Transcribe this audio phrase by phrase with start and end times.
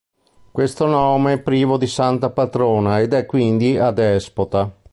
[0.51, 4.75] Questo nome è privo di santa patrona, ed è quindi adespota.